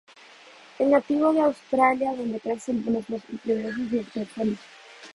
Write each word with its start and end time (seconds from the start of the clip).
Es 0.79 0.87
nativo 0.87 1.31
de 1.31 1.41
Australia, 1.41 2.15
donde 2.15 2.39
crece 2.39 2.71
en 2.71 2.91
los 2.91 3.05
bosques 3.07 3.39
lluviosos 3.45 3.93
y 3.93 3.97
esclerófilos. 3.99 4.57